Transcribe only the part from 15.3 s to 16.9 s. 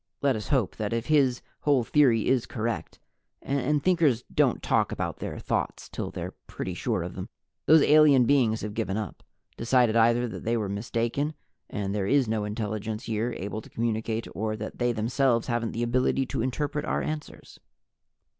haven't the ability to interpret